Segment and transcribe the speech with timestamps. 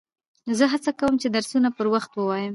[0.57, 2.49] زه هڅه کوم، چي درسونه پر وخت ووایم.